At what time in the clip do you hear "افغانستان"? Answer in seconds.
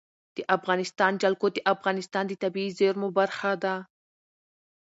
0.57-1.11, 1.73-2.23